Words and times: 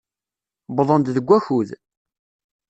Wwḍen-d 0.73 1.07
deg 1.15 1.25
wakud. 1.27 1.69